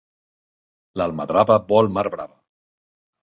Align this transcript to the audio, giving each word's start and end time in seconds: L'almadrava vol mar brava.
L'almadrava 1.01 1.57
vol 1.73 1.91
mar 1.99 2.05
brava. 2.17 2.39